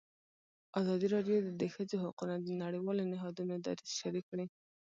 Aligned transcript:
ازادي 0.79 1.07
راډیو 1.15 1.37
د 1.43 1.49
د 1.61 1.63
ښځو 1.73 1.95
حقونه 2.03 2.35
د 2.39 2.47
نړیوالو 2.63 3.09
نهادونو 3.13 3.53
دریځ 3.65 3.89
شریک 4.01 4.25
کړی. 4.31 4.45